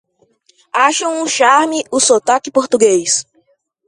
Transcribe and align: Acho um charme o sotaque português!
Acho 0.87 1.07
um 1.07 1.27
charme 1.27 1.83
o 1.91 1.99
sotaque 1.99 2.49
português! 2.57 3.23